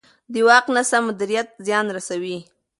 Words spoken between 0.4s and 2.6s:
واک ناسم مدیریت زیان رسوي